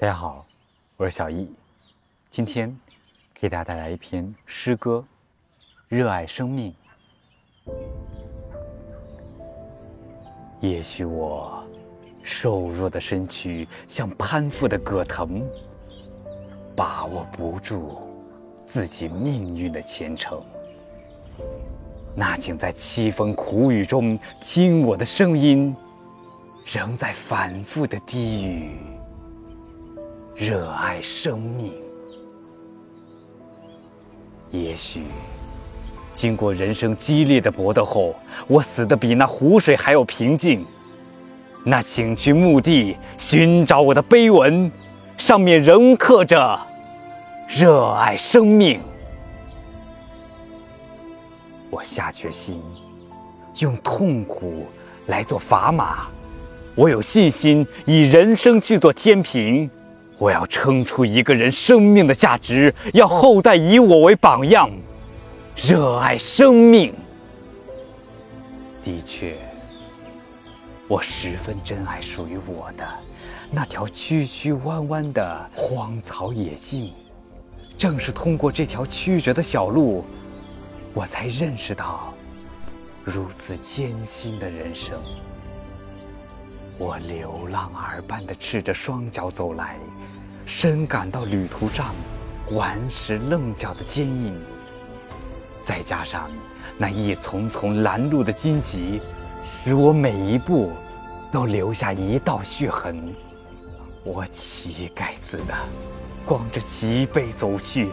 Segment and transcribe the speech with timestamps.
[0.00, 0.46] 大家好，
[0.96, 1.54] 我是小易，
[2.30, 2.74] 今天
[3.34, 5.04] 给大家带来一篇诗歌
[5.88, 6.74] 《热爱生命》。
[10.58, 11.62] 也许我
[12.22, 15.46] 瘦弱的身躯像攀附的葛藤，
[16.74, 18.00] 把握不住
[18.64, 20.42] 自己命运的前程。
[22.16, 25.76] 那请在凄风苦雨中听我的声音，
[26.64, 28.78] 仍在反复的低语。
[30.40, 31.70] 热爱生命。
[34.50, 35.02] 也许，
[36.14, 38.14] 经过人生激烈的搏斗后，
[38.46, 40.64] 我死的比那湖水还要平静。
[41.62, 44.72] 那请去墓地寻找我的碑文，
[45.18, 46.58] 上面仍刻着
[47.46, 48.80] “热爱生命”。
[51.70, 52.62] 我下决心，
[53.58, 54.66] 用痛苦
[55.08, 56.06] 来做砝码。
[56.74, 59.70] 我有信心，以人生去做天平。
[60.20, 64.70] 我要撑出一个人生命的价值，要后代以我为榜样。
[65.56, 66.94] 热爱生命。
[68.82, 69.38] 的确，
[70.86, 72.86] 我十分珍爱属于我的
[73.50, 76.92] 那条曲曲弯弯的荒草野径。
[77.78, 80.04] 正是通过这条曲折的小路。
[80.92, 82.12] 我才认识到，
[83.04, 84.98] 如此艰辛的人生。
[86.76, 89.78] 我流浪儿般的赤着双脚走来，
[90.52, 91.94] 深感到旅途上
[92.50, 94.36] 顽石棱角的坚硬。
[95.62, 96.28] 再加上
[96.76, 99.00] 那一丛丛拦路的荆棘，
[99.44, 100.72] 使我每一步
[101.30, 103.14] 都留下一道血痕。
[104.02, 105.54] 我乞丐似的，
[106.26, 107.90] 光着脊背走去。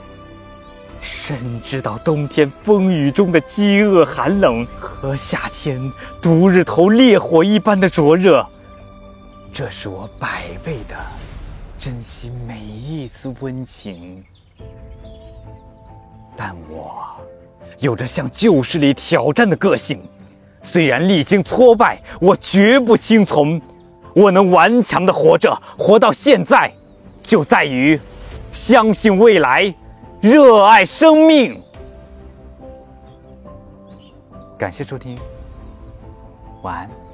[0.99, 5.79] 深知道冬天风雨中的饥饿寒冷和夏天
[6.19, 8.43] 毒日头烈火一般的灼热，
[9.53, 10.95] 这是我百倍的
[11.77, 14.23] 珍惜每一次温情。
[16.35, 17.03] 但我
[17.79, 20.01] 有着向旧势力挑战的个性，
[20.61, 23.61] 虽然历经挫败，我绝不轻从。
[24.15, 26.71] 我能顽强的活着，活到现在，
[27.21, 27.99] 就在于
[28.51, 29.73] 相信未来。
[30.19, 31.61] 热爱生命，
[34.57, 35.19] 感谢收听，
[36.63, 37.06] 晚安。